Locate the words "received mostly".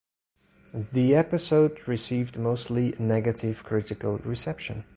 1.87-2.95